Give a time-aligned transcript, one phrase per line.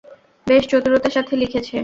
[0.47, 1.75] বেশ চতুরতার সাথে লিখেছে।